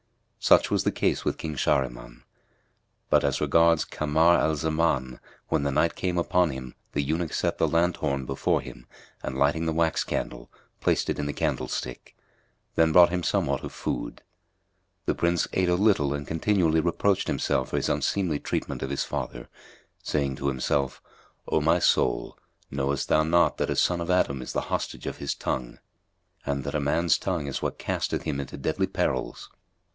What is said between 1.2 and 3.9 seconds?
with King Shahriman; but as regards